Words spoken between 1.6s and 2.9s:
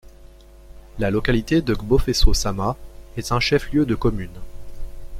de Gbofesso-Sama